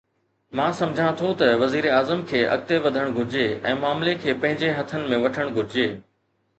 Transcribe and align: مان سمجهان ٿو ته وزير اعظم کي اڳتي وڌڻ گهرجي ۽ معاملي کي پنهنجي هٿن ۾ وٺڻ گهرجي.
مان 0.59 0.71
سمجهان 0.79 1.17
ٿو 1.19 1.29
ته 1.41 1.49
وزير 1.65 1.85
اعظم 1.97 2.25
کي 2.33 2.41
اڳتي 2.55 2.81
وڌڻ 2.87 3.15
گهرجي 3.19 3.47
۽ 3.75 3.77
معاملي 3.85 4.19
کي 4.25 4.39
پنهنجي 4.43 4.75
هٿن 4.81 5.09
۾ 5.17 5.25
وٺڻ 5.29 5.57
گهرجي. 5.61 5.91